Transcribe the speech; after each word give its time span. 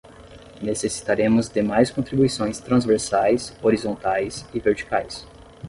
Necessitaremos 0.63 1.47
de 1.47 1.61
mais 1.61 1.91
contribuições 1.91 2.57
transversais, 2.59 3.55
horizontais 3.61 4.43
e 4.51 4.59
verticais 4.59 5.27